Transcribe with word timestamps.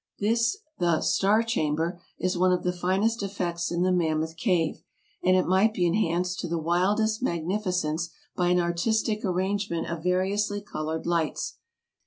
This, 0.17 0.57
the 0.79 1.01
''Star 1.01 1.43
Chamber, 1.43 2.01
''is 2.27 2.35
one 2.35 2.51
of 2.51 2.63
the 2.63 2.73
finest 2.73 3.21
effects 3.21 3.69
in 3.69 3.83
the 3.83 3.91
Mam 3.91 4.19
moth 4.21 4.35
Cave, 4.35 4.81
and 5.23 5.35
it 5.37 5.45
might 5.45 5.75
be 5.75 5.85
enhanced 5.85 6.39
to 6.39 6.47
the 6.47 6.57
wildest 6.57 7.21
mag 7.21 7.45
nificence 7.45 8.09
by 8.35 8.47
an 8.47 8.59
artistic 8.59 9.23
arrangement 9.23 9.85
of 9.85 10.01
variously 10.01 10.59
colored 10.59 11.05
lights. 11.05 11.59